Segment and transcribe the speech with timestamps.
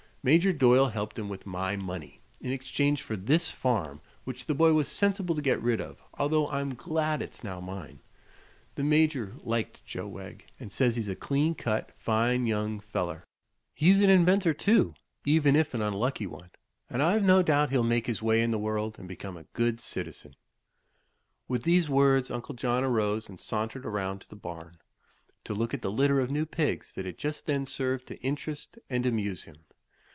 [0.23, 4.71] Major Doyle helped him with my money, in exchange for this farm, which the boy
[4.71, 8.01] was sensible to get rid of although I'm glad it's now mine.
[8.75, 13.23] The Major liked Joe Wegg, and says he's a clean cut, fine young feller.
[13.73, 14.93] He's an inventor, too,
[15.25, 16.51] even if an unlucky one,
[16.87, 19.79] and I've no doubt he'll make his way in the world and become a good
[19.79, 20.35] citizen."
[21.47, 24.77] With these words Uncle John arose and sauntered around to the barn,
[25.45, 29.07] to look at the litter of new pigs that just then served to interest and
[29.07, 29.65] amuse him.